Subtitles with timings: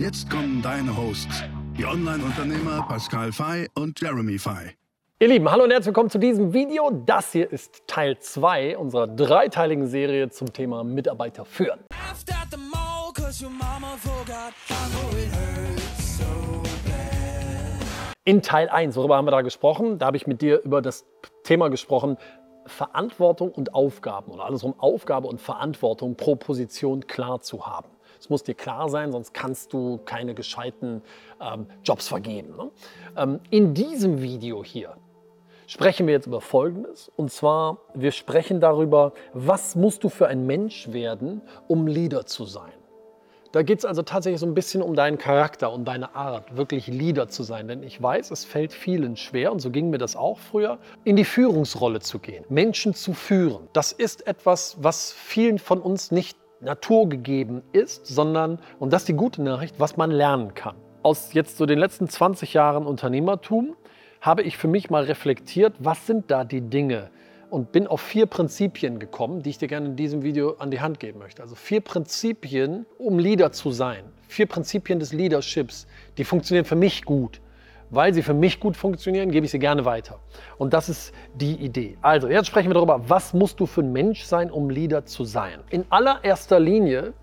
[0.00, 1.44] Jetzt kommen deine Hosts,
[1.76, 4.70] die Online-Unternehmer Pascal Fay und Jeremy Fay.
[5.18, 6.90] Ihr Lieben, hallo und herzlich willkommen zu diesem Video.
[7.04, 11.80] Das hier ist Teil 2 unserer dreiteiligen Serie zum Thema Mitarbeiter führen.
[18.24, 19.98] In Teil 1, worüber haben wir da gesprochen?
[19.98, 21.04] Da habe ich mit dir über das
[21.44, 22.16] Thema gesprochen,
[22.64, 27.89] Verantwortung und Aufgaben oder alles um Aufgabe und Verantwortung pro Position klar zu haben.
[28.18, 31.02] Es muss dir klar sein, sonst kannst du keine gescheiten
[31.40, 32.56] ähm, Jobs vergeben.
[32.56, 32.70] Ne?
[33.16, 34.96] Ähm, in diesem Video hier
[35.66, 37.12] sprechen wir jetzt über Folgendes.
[37.16, 42.44] Und zwar, wir sprechen darüber, was musst du für ein Mensch werden, um Leader zu
[42.44, 42.72] sein.
[43.52, 46.86] Da geht es also tatsächlich so ein bisschen um deinen Charakter, um deine Art, wirklich
[46.86, 47.66] Leader zu sein.
[47.66, 51.16] Denn ich weiß, es fällt vielen schwer, und so ging mir das auch früher, in
[51.16, 53.68] die Führungsrolle zu gehen, Menschen zu führen.
[53.72, 59.14] Das ist etwas, was vielen von uns nicht naturgegeben ist, sondern, und das ist die
[59.14, 60.76] gute Nachricht, was man lernen kann.
[61.02, 63.76] Aus jetzt so den letzten 20 Jahren Unternehmertum
[64.20, 67.10] habe ich für mich mal reflektiert, was sind da die Dinge,
[67.50, 70.80] und bin auf vier Prinzipien gekommen, die ich dir gerne in diesem Video an die
[70.80, 71.42] Hand geben möchte.
[71.42, 74.04] Also vier Prinzipien, um Leader zu sein.
[74.28, 77.40] Vier Prinzipien des Leaderships, die funktionieren für mich gut.
[77.90, 80.20] Weil sie für mich gut funktionieren, gebe ich sie gerne weiter.
[80.58, 81.98] Und das ist die Idee.
[82.02, 85.24] Also, jetzt sprechen wir darüber, was musst du für ein Mensch sein, um Leader zu
[85.24, 85.60] sein.
[85.70, 87.14] In allererster Linie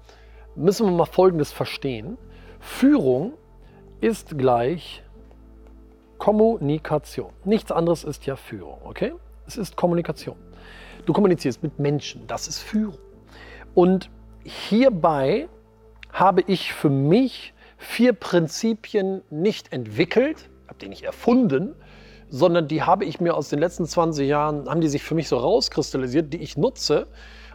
[0.56, 2.18] müssen wir mal Folgendes verstehen.
[2.60, 3.34] Führung
[4.02, 5.04] ist gleich
[6.18, 7.32] Kommunikation.
[7.46, 9.14] Nichts anderes ist ja Führung, okay?
[9.46, 10.36] Es ist Kommunikation.
[11.06, 12.98] Du kommunizierst mit Menschen, das ist Führung.
[13.74, 14.10] Und
[14.44, 15.48] hierbei
[16.12, 21.76] habe ich für mich vier Prinzipien nicht entwickelt, habe die nicht erfunden,
[22.30, 25.28] sondern die habe ich mir aus den letzten 20 Jahren, haben die sich für mich
[25.28, 27.08] so rauskristallisiert, die ich nutze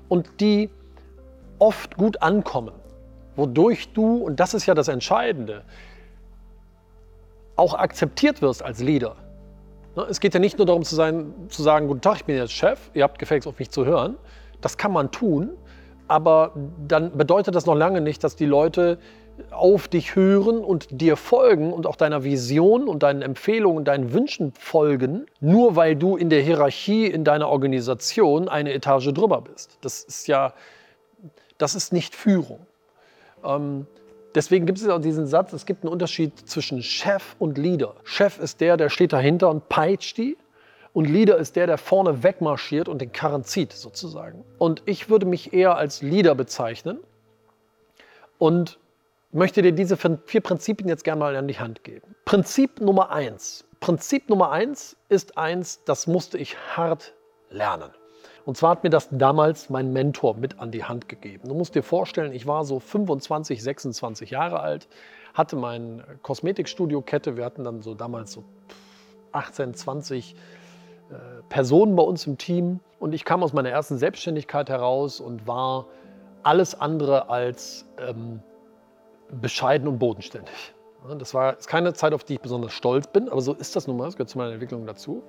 [0.09, 0.71] und die
[1.59, 2.73] oft gut ankommen.
[3.37, 5.63] Wodurch du, und das ist ja das Entscheidende,
[7.55, 9.15] auch akzeptiert wirst als Leader.
[9.95, 12.37] Ne, es geht ja nicht nur darum zu, sein, zu sagen, guten Tag, ich bin
[12.37, 14.17] jetzt Chef, ihr habt gefälligst auf mich zu hören.
[14.61, 15.51] Das kann man tun,
[16.09, 16.53] aber
[16.89, 18.99] dann bedeutet das noch lange nicht, dass die Leute
[19.51, 24.13] auf dich hören und dir folgen und auch deiner Vision und deinen Empfehlungen und deinen
[24.13, 29.79] Wünschen folgen, nur weil du in der Hierarchie in deiner Organisation eine Etage drüber bist.
[29.81, 30.55] Das ist ja,
[31.59, 32.67] das ist nicht Führung.
[33.45, 33.87] Ähm,
[34.35, 37.95] Deswegen gibt es auch diesen Satz, es gibt einen Unterschied zwischen Chef und Leader.
[38.05, 40.37] Chef ist der, der steht dahinter und peitscht die.
[40.95, 44.45] Und Leader ist der, der vorne wegmarschiert und den Karren zieht, sozusagen.
[44.59, 46.99] Und ich würde mich eher als Leader bezeichnen
[48.39, 48.79] und
[49.33, 52.15] möchte dir diese vier Prinzipien jetzt gerne mal an die Hand geben.
[52.25, 53.65] Prinzip Nummer eins.
[53.81, 57.15] Prinzip Nummer eins ist eins, das musste ich hart
[57.51, 57.91] lernen.
[58.45, 61.49] Und zwar hat mir das damals mein Mentor mit an die Hand gegeben.
[61.49, 64.89] Du musst dir vorstellen, ich war so 25, 26 Jahre alt,
[65.35, 67.37] hatte mein Kosmetikstudio-Kette.
[67.37, 68.45] Wir hatten dann so damals so
[69.33, 70.35] 18, 20
[71.11, 71.15] äh,
[71.49, 72.81] Personen bei uns im Team.
[72.99, 75.87] Und ich kam aus meiner ersten Selbstständigkeit heraus und war
[76.43, 78.41] alles andere als ähm,
[79.41, 80.75] bescheiden und bodenständig.
[81.19, 83.87] Das war ist keine Zeit, auf die ich besonders stolz bin, aber so ist das
[83.87, 84.05] nun mal.
[84.05, 85.25] Das gehört zu meiner Entwicklung dazu.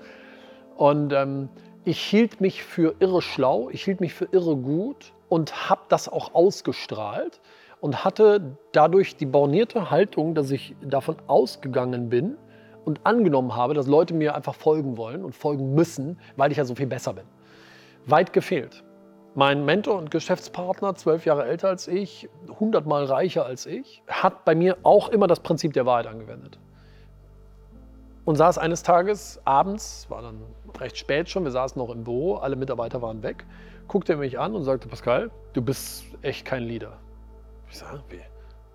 [0.75, 1.49] Und ähm,
[1.83, 6.09] ich hielt mich für irre schlau, ich hielt mich für irre gut und habe das
[6.09, 7.41] auch ausgestrahlt
[7.81, 12.37] und hatte dadurch die bornierte Haltung, dass ich davon ausgegangen bin
[12.85, 16.65] und angenommen habe, dass Leute mir einfach folgen wollen und folgen müssen, weil ich ja
[16.65, 17.25] so viel besser bin.
[18.05, 18.83] Weit gefehlt.
[19.35, 22.29] Mein Mentor und Geschäftspartner, zwölf Jahre älter als ich,
[22.59, 26.59] hundertmal reicher als ich, hat bei mir auch immer das Prinzip der Wahrheit angewendet
[28.25, 30.41] und saß eines Tages abends, war dann
[30.79, 33.45] recht spät schon, wir saßen noch im Büro, alle Mitarbeiter waren weg,
[33.87, 36.99] guckte er mich an und sagte, Pascal, du bist echt kein Leader.
[37.69, 38.21] Ich sage, wie?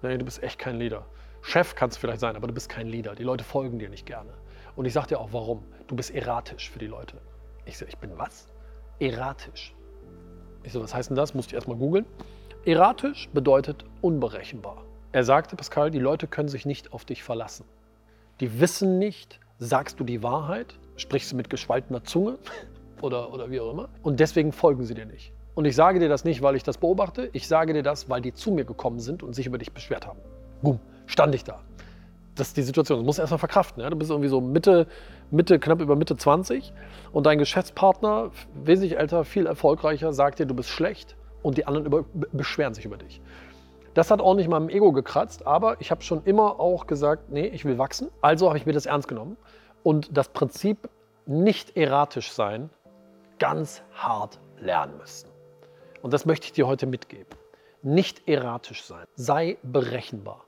[0.02, 1.06] Nein, du bist echt kein Leader.
[1.40, 3.14] Chef kannst du vielleicht sein, aber du bist kein Leader.
[3.14, 4.34] Die Leute folgen dir nicht gerne.
[4.76, 5.64] Und ich sagte dir auch, warum.
[5.86, 7.16] Du bist erratisch für die Leute.
[7.64, 8.48] Ich sage, ich bin was?
[8.98, 9.74] Erratisch.
[10.68, 11.32] Ich so, was heißt denn das?
[11.32, 12.04] Musste ich erstmal googeln.
[12.66, 14.84] Erratisch bedeutet unberechenbar.
[15.12, 17.64] Er sagte, Pascal, die Leute können sich nicht auf dich verlassen.
[18.40, 22.36] Die wissen nicht, sagst du die Wahrheit, sprichst du mit geschwaltener Zunge
[23.00, 23.88] oder, oder wie auch immer.
[24.02, 25.32] Und deswegen folgen sie dir nicht.
[25.54, 28.20] Und ich sage dir das nicht, weil ich das beobachte, ich sage dir das, weil
[28.20, 30.20] die zu mir gekommen sind und sich über dich beschwert haben.
[30.60, 31.62] Boom, stand ich da.
[32.38, 32.98] Das ist die Situation.
[33.00, 33.82] Du musst erstmal verkraften.
[33.82, 33.90] Ja?
[33.90, 34.86] Du bist irgendwie so Mitte,
[35.30, 36.72] Mitte, knapp über Mitte 20
[37.12, 41.86] und dein Geschäftspartner, wesentlich älter, viel erfolgreicher, sagt dir, du bist schlecht und die anderen
[41.86, 43.20] über, beschweren sich über dich.
[43.94, 47.64] Das hat ordentlich meinem Ego gekratzt, aber ich habe schon immer auch gesagt, nee, ich
[47.64, 48.08] will wachsen.
[48.20, 49.36] Also habe ich mir das ernst genommen
[49.82, 50.88] und das Prinzip
[51.26, 52.70] nicht erratisch sein
[53.38, 55.28] ganz hart lernen müssen.
[56.02, 57.26] Und das möchte ich dir heute mitgeben.
[57.82, 60.47] Nicht erratisch sein, sei berechenbar.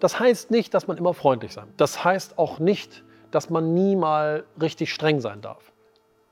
[0.00, 1.72] Das heißt nicht, dass man immer freundlich sein.
[1.76, 5.72] Das heißt auch nicht, dass man nie mal richtig streng sein darf.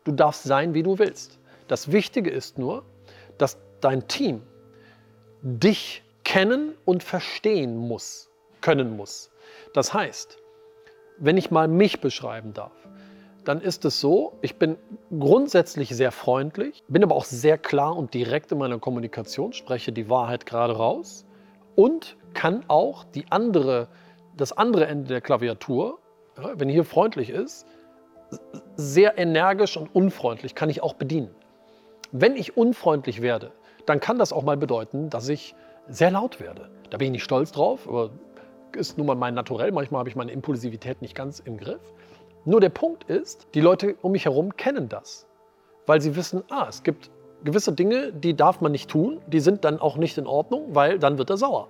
[0.05, 1.39] Du darfst sein, wie du willst.
[1.69, 2.85] Das Wichtige ist nur,
[3.39, 4.43] dass dein Team
[5.43, 8.31] dich kennen und verstehen muss,
[8.61, 9.31] können muss.
[9.75, 10.39] Das heißt,
[11.19, 12.73] wenn ich mal mich beschreiben darf,
[13.45, 14.77] dann ist es so, ich bin
[15.19, 20.09] grundsätzlich sehr freundlich, bin aber auch sehr klar und direkt in meiner Kommunikation, spreche die
[20.09, 21.27] Wahrheit gerade raus
[21.75, 23.89] und kann auch die andere,
[24.37, 25.99] das andere Ende der Klaviatur,
[26.37, 27.67] ja, wenn hier freundlich ist,
[28.77, 31.35] sehr energisch und unfreundlich kann ich auch bedienen.
[32.13, 33.53] Wenn ich unfreundlich werde,
[33.87, 35.55] dann kann das auch mal bedeuten, dass ich
[35.89, 36.71] sehr laut werde.
[36.91, 38.11] Da bin ich nicht stolz drauf, aber
[38.77, 39.73] ist nun mal mein Naturell.
[39.73, 41.81] Manchmal habe ich meine Impulsivität nicht ganz im Griff.
[42.45, 45.27] Nur der Punkt ist, die Leute um mich herum kennen das,
[45.87, 47.11] weil sie wissen, ah, es gibt
[47.45, 50.99] gewisse Dinge, die darf man nicht tun, die sind dann auch nicht in Ordnung, weil
[50.99, 51.69] dann wird er sauer.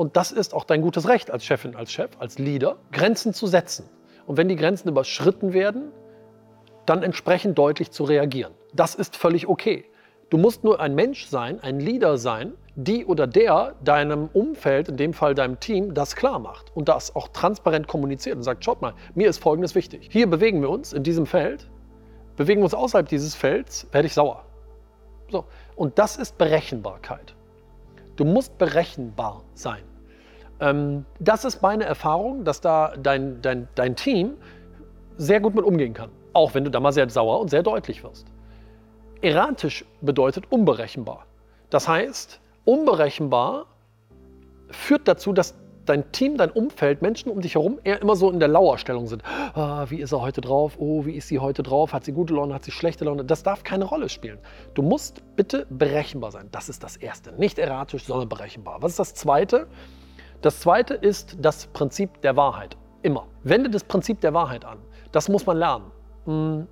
[0.00, 3.46] Und das ist auch dein gutes Recht als Chefin, als Chef, als Leader, Grenzen zu
[3.46, 3.86] setzen.
[4.26, 5.92] Und wenn die Grenzen überschritten werden,
[6.86, 8.54] dann entsprechend deutlich zu reagieren.
[8.72, 9.84] Das ist völlig okay.
[10.30, 14.96] Du musst nur ein Mensch sein, ein Leader sein, die oder der deinem Umfeld, in
[14.96, 18.80] dem Fall deinem Team, das klar macht und das auch transparent kommuniziert und sagt, schaut
[18.80, 20.08] mal, mir ist Folgendes wichtig.
[20.10, 21.68] Hier bewegen wir uns in diesem Feld,
[22.36, 24.46] bewegen wir uns außerhalb dieses Felds, werde ich sauer.
[25.28, 25.44] So.
[25.76, 27.34] Und das ist Berechenbarkeit.
[28.16, 29.89] Du musst berechenbar sein.
[30.60, 34.34] Ähm, das ist meine Erfahrung, dass da dein, dein, dein Team
[35.16, 36.10] sehr gut mit umgehen kann.
[36.32, 38.26] Auch wenn du da mal sehr sauer und sehr deutlich wirst.
[39.22, 41.26] Erratisch bedeutet unberechenbar.
[41.70, 43.66] Das heißt, unberechenbar
[44.70, 45.54] führt dazu, dass
[45.84, 49.22] dein Team, dein Umfeld, Menschen um dich herum eher immer so in der Lauerstellung sind.
[49.54, 50.76] Ah, wie ist er heute drauf?
[50.78, 51.92] Oh, wie ist sie heute drauf?
[51.92, 52.54] Hat sie gute Laune?
[52.54, 53.24] Hat sie schlechte Laune?
[53.24, 54.38] Das darf keine Rolle spielen.
[54.74, 56.48] Du musst bitte berechenbar sein.
[56.52, 57.32] Das ist das Erste.
[57.32, 58.80] Nicht erratisch, sondern berechenbar.
[58.80, 59.66] Was ist das Zweite?
[60.42, 62.76] Das Zweite ist das Prinzip der Wahrheit.
[63.02, 63.26] Immer.
[63.42, 64.78] Wende das Prinzip der Wahrheit an.
[65.12, 65.90] Das muss man lernen.
[66.24, 66.66] Hm.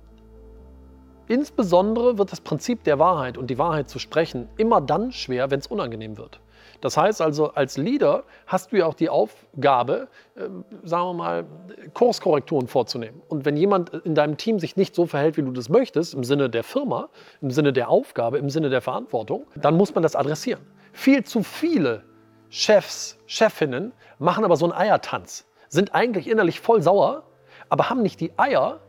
[1.27, 5.59] Insbesondere wird das Prinzip der Wahrheit und die Wahrheit zu sprechen immer dann schwer, wenn
[5.59, 6.39] es unangenehm wird.
[6.81, 10.47] Das heißt also, als Leader hast du ja auch die Aufgabe, äh,
[10.83, 11.45] sagen wir mal,
[11.93, 13.21] Kurskorrekturen vorzunehmen.
[13.27, 16.23] Und wenn jemand in deinem Team sich nicht so verhält, wie du das möchtest, im
[16.23, 17.09] Sinne der Firma,
[17.41, 20.61] im Sinne der Aufgabe, im Sinne der Verantwortung, dann muss man das adressieren.
[20.91, 22.03] Viel zu viele
[22.49, 27.23] Chefs, Chefinnen machen aber so einen Eiertanz, sind eigentlich innerlich voll sauer,
[27.69, 28.79] aber haben nicht die Eier,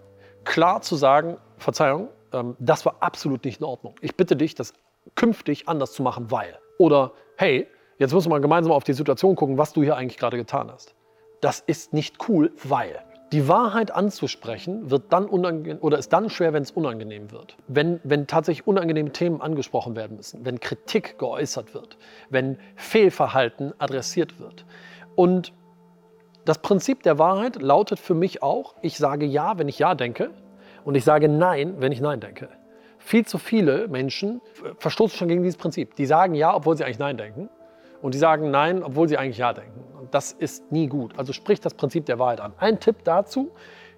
[0.45, 3.95] klar zu sagen, Verzeihung, ähm, das war absolut nicht in Ordnung.
[4.01, 4.73] Ich bitte dich, das
[5.15, 6.59] künftig anders zu machen, weil.
[6.79, 7.69] Oder, hey,
[7.99, 10.95] jetzt müssen wir gemeinsam auf die Situation gucken, was du hier eigentlich gerade getan hast.
[11.41, 13.03] Das ist nicht cool, weil.
[13.33, 17.57] Die Wahrheit anzusprechen wird dann oder ist dann schwer, wenn es unangenehm wird.
[17.69, 21.97] Wenn, wenn tatsächlich unangenehme Themen angesprochen werden müssen, wenn Kritik geäußert wird,
[22.29, 24.65] wenn Fehlverhalten adressiert wird.
[25.15, 25.53] Und
[26.45, 30.31] das Prinzip der Wahrheit lautet für mich auch, ich sage Ja, wenn ich Ja denke
[30.85, 32.49] und ich sage Nein, wenn ich Nein denke.
[32.99, 34.41] Viel zu viele Menschen
[34.79, 35.95] verstoßen schon gegen dieses Prinzip.
[35.95, 37.49] Die sagen Ja, obwohl sie eigentlich Nein denken.
[38.03, 39.83] Und die sagen Nein, obwohl sie eigentlich Ja denken.
[39.99, 41.19] Und das ist nie gut.
[41.19, 42.53] Also sprich das Prinzip der Wahrheit an.
[42.59, 43.51] Ein Tipp dazu,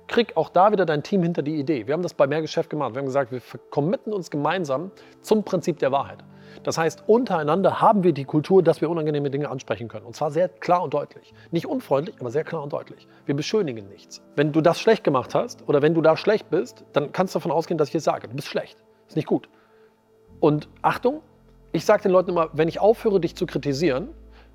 [0.09, 1.87] krieg auch da wieder dein Team hinter die Idee.
[1.87, 2.95] Wir haben das bei Mehrgeschäft gemacht.
[2.95, 3.41] Wir haben gesagt, wir
[3.71, 4.91] committen uns gemeinsam
[5.21, 6.19] zum Prinzip der Wahrheit.
[6.65, 10.07] Das heißt, untereinander haben wir die Kultur, dass wir unangenehme Dinge ansprechen können.
[10.07, 11.33] Und zwar sehr klar und deutlich.
[11.51, 13.09] Nicht unfreundlich, aber sehr klar und deutlich.
[13.27, 14.23] Wir beschönigen nichts.
[14.37, 17.39] Wenn du das schlecht gemacht hast oder wenn du da schlecht bist, dann kannst du
[17.39, 18.29] davon ausgehen, dass ich es sage.
[18.29, 18.79] Du bist schlecht.
[19.09, 19.49] Ist nicht gut.
[20.41, 21.23] Und Achtung,
[21.73, 24.09] ich sage den Leuten immer, wenn ich aufhöre, dich zu kritisieren,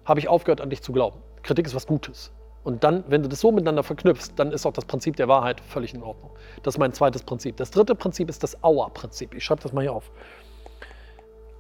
[0.06, 1.22] habe ich aufgehört, an dich zu glauben.
[1.44, 2.32] Kritik ist was Gutes.
[2.64, 5.62] Und dann, wenn du das so miteinander verknüpfst, dann ist auch das Prinzip der Wahrheit
[5.62, 6.32] völlig in Ordnung.
[6.64, 7.58] Das ist mein zweites Prinzip.
[7.58, 9.34] Das dritte Prinzip ist das Auer-Prinzip.
[9.36, 10.12] Ich schreibe das mal hier auf.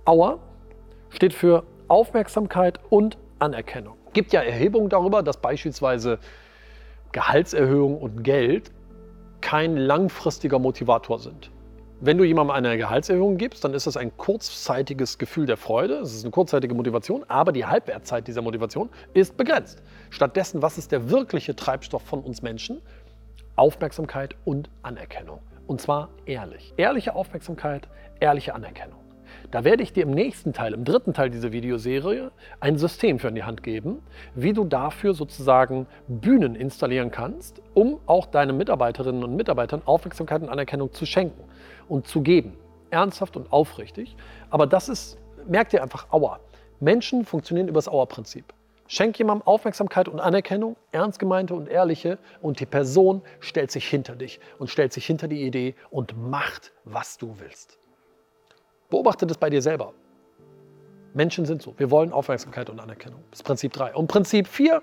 [0.05, 0.39] Auer
[1.09, 3.95] steht für Aufmerksamkeit und Anerkennung.
[4.07, 6.19] Es gibt ja Erhebungen darüber, dass beispielsweise
[7.13, 8.71] Gehaltserhöhung und Geld
[9.41, 11.51] kein langfristiger Motivator sind.
[11.99, 16.13] Wenn du jemandem eine Gehaltserhöhung gibst, dann ist das ein kurzzeitiges Gefühl der Freude, es
[16.13, 19.81] ist eine kurzzeitige Motivation, aber die Halbwertzeit dieser Motivation ist begrenzt.
[20.11, 22.83] Stattdessen, was ist der wirkliche Treibstoff von uns Menschen?
[23.55, 25.39] Aufmerksamkeit und Anerkennung.
[25.65, 26.71] Und zwar ehrlich.
[26.77, 27.87] Ehrliche Aufmerksamkeit,
[28.19, 29.06] ehrliche Anerkennung.
[29.49, 33.29] Da werde ich dir im nächsten Teil, im dritten Teil dieser Videoserie, ein System für
[33.29, 34.03] in die Hand geben,
[34.35, 40.49] wie du dafür sozusagen Bühnen installieren kannst, um auch deinen Mitarbeiterinnen und Mitarbeitern Aufmerksamkeit und
[40.49, 41.45] Anerkennung zu schenken
[41.87, 42.57] und zu geben.
[42.89, 44.17] Ernsthaft und aufrichtig.
[44.49, 46.41] Aber das ist, merkt ihr einfach, Aua.
[46.81, 48.53] Menschen funktionieren über das Auer-Prinzip.
[48.89, 54.15] Schenk jemandem Aufmerksamkeit und Anerkennung, ernst gemeinte und ehrliche, und die Person stellt sich hinter
[54.15, 57.79] dich und stellt sich hinter die Idee und macht, was du willst.
[58.89, 59.93] Beobachte das bei dir selber.
[61.13, 61.73] Menschen sind so.
[61.77, 63.23] Wir wollen Aufmerksamkeit und Anerkennung.
[63.31, 63.95] Das ist Prinzip 3.
[63.95, 64.81] Und Prinzip 4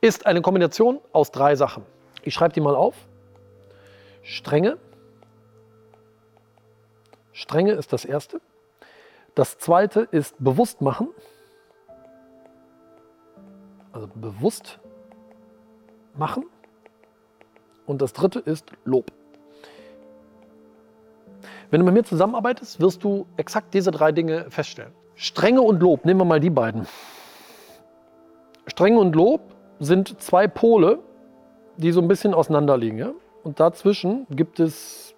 [0.00, 1.84] ist eine Kombination aus drei Sachen.
[2.22, 2.94] Ich schreibe die mal auf.
[4.22, 4.78] Strenge.
[7.32, 8.40] Strenge ist das erste.
[9.34, 11.08] Das zweite ist bewusst machen
[13.96, 14.78] also bewusst
[16.14, 16.44] machen.
[17.86, 19.10] Und das dritte ist Lob.
[21.70, 24.92] Wenn du mit mir zusammenarbeitest, wirst du exakt diese drei Dinge feststellen.
[25.14, 26.86] Strenge und Lob, nehmen wir mal die beiden.
[28.66, 29.40] Strenge und Lob
[29.80, 30.98] sind zwei Pole,
[31.76, 32.98] die so ein bisschen auseinander liegen.
[32.98, 33.12] Ja?
[33.42, 35.14] Und dazwischen gibt es,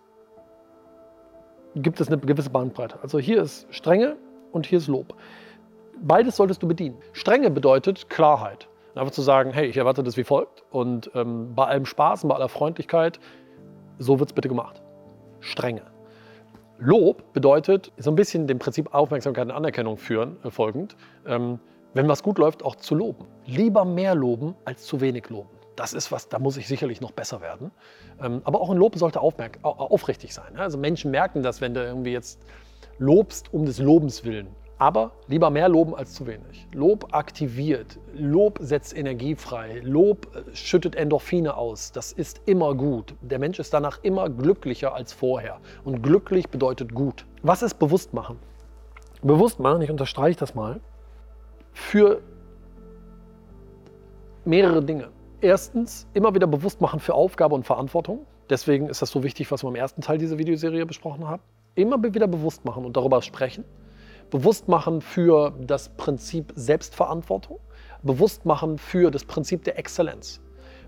[1.75, 2.99] gibt es eine gewisse Bandbreite.
[3.03, 4.17] Also hier ist Strenge
[4.53, 5.15] und hier ist Lob.
[6.01, 6.97] Beides solltest du bedienen.
[7.13, 8.69] Strenge bedeutet Klarheit.
[8.95, 12.31] Einfach zu sagen, hey, ich erwarte das wie folgt und ähm, bei allem Spaß und
[12.31, 13.21] bei aller Freundlichkeit,
[13.99, 14.83] so wird es bitte gemacht.
[15.41, 15.83] Strenge.
[16.79, 21.59] Lob bedeutet so ein bisschen dem Prinzip Aufmerksamkeit und Anerkennung führen, äh, folgend, ähm,
[21.95, 23.27] wenn was gut läuft, auch zu loben.
[23.47, 25.49] Lieber mehr loben als zu wenig loben.
[25.75, 27.71] Das ist was, da muss ich sicherlich noch besser werden.
[28.21, 30.57] Ähm, aber auch ein Lob sollte aufrichtig sein.
[30.57, 32.41] Also Menschen merken das, wenn du irgendwie jetzt
[32.99, 34.49] lobst um des Lobens willen.
[34.79, 36.69] Aber lieber mehr loben als zu wenig.
[36.73, 41.91] Lob aktiviert, Lob setzt Energie frei, Lob äh, schüttet Endorphine aus.
[41.91, 43.15] Das ist immer gut.
[43.21, 45.59] Der Mensch ist danach immer glücklicher als vorher.
[45.85, 47.27] Und glücklich bedeutet gut.
[47.43, 48.39] Was ist bewusst machen?
[49.21, 50.81] Bewusst machen, ich unterstreiche das mal,
[51.73, 52.23] für
[54.45, 55.09] mehrere Dinge.
[55.41, 58.27] Erstens, immer wieder bewusst machen für Aufgabe und Verantwortung.
[58.49, 61.43] Deswegen ist das so wichtig, was wir im ersten Teil dieser Videoserie besprochen haben.
[61.75, 63.65] Immer wieder bewusst machen und darüber sprechen
[64.31, 67.59] bewusst machen für das Prinzip Selbstverantwortung,
[68.03, 70.41] bewusst machen für das Prinzip der Exzellenz.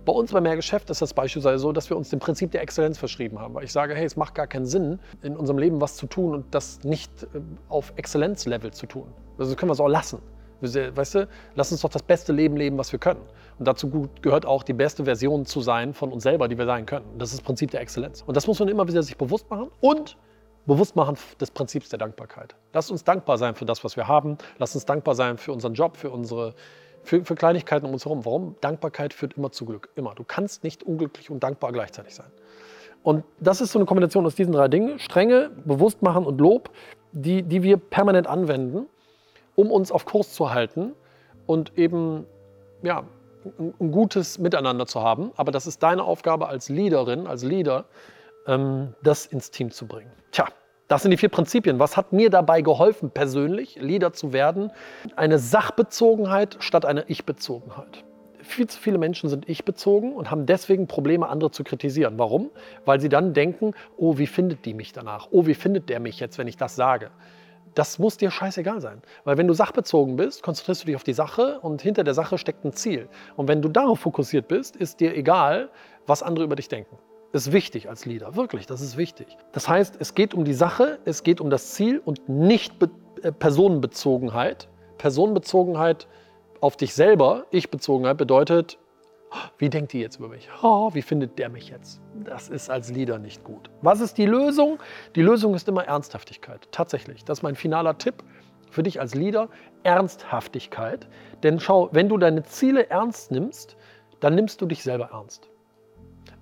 [0.07, 2.97] Bei uns bei Mehrgeschäft ist das beispielsweise so, dass wir uns dem Prinzip der Exzellenz
[2.97, 3.55] verschrieben haben.
[3.55, 6.35] Weil ich sage, hey, es macht gar keinen Sinn, in unserem Leben was zu tun
[6.35, 9.13] und das nicht äh, auf Exzellenzlevel zu tun.
[9.39, 10.21] Also können wir es auch lassen.
[10.63, 13.21] Weißt du, lass uns doch das beste Leben leben, was wir können.
[13.59, 16.87] Und dazu gehört auch die beste Version zu sein von uns selber, die wir sein
[16.87, 17.07] können.
[17.19, 18.23] Das ist das Prinzip der Exzellenz.
[18.27, 19.71] Und das muss man immer wieder sich bewusst machen.
[19.81, 20.19] Und
[20.67, 22.55] Bewusstmachen des Prinzips der Dankbarkeit.
[22.73, 24.39] Lass uns dankbar sein für das, was wir haben.
[24.59, 26.55] Lass uns dankbar sein für unseren Job, für unsere
[27.03, 28.25] für, für Kleinigkeiten um uns herum.
[28.25, 28.57] Warum?
[28.61, 29.89] Dankbarkeit führt immer zu Glück.
[29.95, 30.15] Immer.
[30.15, 32.31] Du kannst nicht unglücklich und dankbar gleichzeitig sein.
[33.03, 36.71] Und das ist so eine Kombination aus diesen drei Dingen: Strenge, Bewusstmachen und Lob,
[37.13, 38.87] die, die wir permanent anwenden,
[39.55, 40.93] um uns auf Kurs zu halten
[41.47, 42.27] und eben
[42.83, 43.05] ja,
[43.59, 45.33] ein, ein gutes Miteinander zu haben.
[45.37, 47.87] Aber das ist deine Aufgabe als Leaderin, als Leader,
[48.47, 50.11] das ins Team zu bringen.
[50.33, 50.47] Tja,
[50.91, 51.79] das sind die vier Prinzipien.
[51.79, 54.73] Was hat mir dabei geholfen, persönlich Leader zu werden?
[55.15, 58.05] Eine Sachbezogenheit statt einer Ich-Bezogenheit.
[58.43, 62.15] Viel zu viele Menschen sind ich-bezogen und haben deswegen Probleme, andere zu kritisieren.
[62.19, 62.51] Warum?
[62.87, 65.29] Weil sie dann denken, oh, wie findet die mich danach?
[65.31, 67.13] Oh, wie findet der mich jetzt, wenn ich das sage?
[67.77, 69.01] Das muss dir scheißegal sein.
[69.23, 72.37] Weil wenn du sachbezogen bist, konzentrierst du dich auf die Sache und hinter der Sache
[72.37, 73.09] steckt ein Ziel.
[73.37, 75.71] Und wenn du darauf fokussiert bist, ist dir egal,
[76.07, 76.99] was andere über dich denken
[77.33, 79.37] ist wichtig als Leader, wirklich, das ist wichtig.
[79.53, 82.91] Das heißt, es geht um die Sache, es geht um das Ziel und nicht Be
[83.23, 84.69] äh, Personenbezogenheit.
[84.99, 86.09] Personenbezogenheit
[86.61, 88.79] auf dich selber, Ich-Bezogenheit bedeutet,
[89.59, 90.49] wie denkt die jetzt über mich?
[90.63, 92.01] Oh, wie findet der mich jetzt?
[92.25, 93.71] Das ist als Leader nicht gut.
[93.81, 94.81] Was ist die Lösung?
[95.15, 96.69] Die Lösung ist immer Ernsthaftigkeit.
[96.73, 97.25] Tatsächlich.
[97.25, 98.25] Das ist mein finaler Tipp
[98.71, 99.49] für dich als Leader.
[99.85, 101.07] Ernsthaftigkeit.
[101.45, 103.77] Denn schau, wenn du deine Ziele ernst nimmst,
[104.19, 105.49] dann nimmst du dich selber ernst.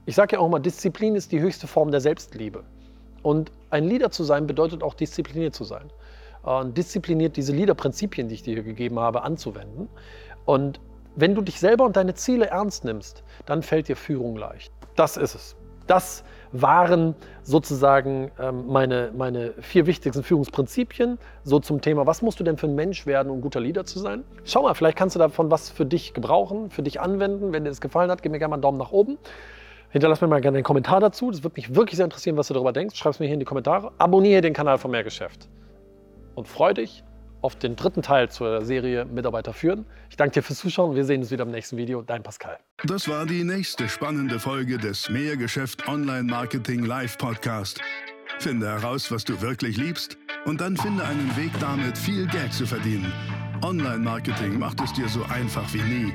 [0.09, 2.65] Ich sage ja auch mal, Disziplin ist die höchste Form der Selbstliebe.
[3.23, 5.91] Und ein Leader zu sein bedeutet auch diszipliniert zu sein.
[6.43, 9.87] Und diszipliniert diese Leader-Prinzipien, die ich dir hier gegeben habe, anzuwenden.
[10.47, 10.81] Und
[11.15, 14.73] wenn du dich selber und deine Ziele ernst nimmst, dann fällt dir Führung leicht.
[14.97, 15.57] Das ist es.
[15.87, 21.19] Das waren sozusagen ähm, meine, meine vier wichtigsten Führungsprinzipien.
[21.45, 23.99] So zum Thema, was musst du denn für ein Mensch werden, um guter Leader zu
[23.99, 24.25] sein?
[24.47, 27.53] Schau mal, vielleicht kannst du davon was für dich gebrauchen, für dich anwenden.
[27.53, 29.19] Wenn dir das gefallen hat, gib mir gerne mal einen Daumen nach oben.
[29.91, 31.31] Hinterlass mir mal gerne einen Kommentar dazu.
[31.31, 32.97] Das würde mich wirklich sehr interessieren, was du darüber denkst.
[32.97, 33.93] Schreib es mir hier in die Kommentare.
[33.99, 35.49] Abonniere den Kanal von Mehrgeschäft.
[36.35, 37.05] Und freue dich
[37.41, 39.87] auf den dritten Teil zur Serie Mitarbeiter führen.
[40.11, 40.95] Ich danke dir fürs Zuschauen.
[40.95, 42.03] Wir sehen uns wieder im nächsten Video.
[42.03, 42.59] Dein Pascal.
[42.85, 47.81] Das war die nächste spannende Folge des Mehrgeschäft Online Marketing Live Podcast.
[48.41, 52.67] Finde heraus, was du wirklich liebst Und dann finde einen Weg damit, viel Geld zu
[52.67, 53.13] verdienen.
[53.63, 56.15] Online-Marketing macht es dir so einfach wie nie.